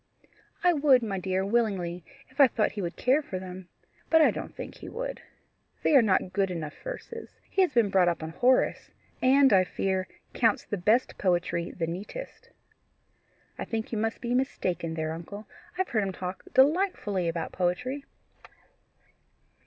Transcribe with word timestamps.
"I 0.63 0.73
would, 0.73 1.03
my 1.03 1.19
dear, 1.19 1.45
willingly, 1.45 2.03
if 2.29 2.39
I 2.41 2.47
thought 2.47 2.71
he 2.71 2.81
would 2.81 2.95
care 2.95 3.21
for 3.21 3.37
them. 3.37 3.69
But 4.09 4.19
I 4.19 4.31
don't 4.31 4.55
think 4.55 4.77
he 4.77 4.89
would. 4.89 5.21
They 5.83 5.95
are 5.95 6.01
not 6.01 6.33
good 6.33 6.49
enough 6.49 6.73
verses. 6.83 7.29
He 7.51 7.61
has 7.61 7.71
been 7.71 7.91
brought 7.91 8.07
up 8.07 8.23
on 8.23 8.31
Horace, 8.31 8.89
and, 9.21 9.53
I 9.53 9.63
fear, 9.63 10.07
counts 10.33 10.65
the 10.65 10.75
best 10.75 11.19
poetry 11.19 11.69
the 11.69 11.85
neatest." 11.85 12.49
"I 13.59 13.63
think 13.65 13.91
you 13.91 13.99
must 13.99 14.21
be 14.21 14.33
mistaken 14.33 14.95
there, 14.95 15.13
uncle; 15.13 15.45
I 15.73 15.77
have 15.81 15.89
heard 15.89 16.01
him 16.01 16.13
talk 16.13 16.45
delightfully 16.51 17.27
about 17.29 17.51
poetry." 17.51 18.03